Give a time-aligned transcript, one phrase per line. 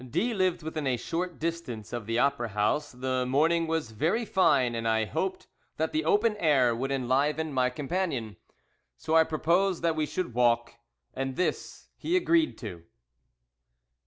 [0.09, 4.73] D lived within a short distance of the opera house, the morning was very fine,
[4.73, 5.45] and I hoped
[5.77, 8.37] that the open air would enliven my companion.
[8.97, 10.73] So I proposed that we should walk,
[11.13, 12.81] and this he agreed to.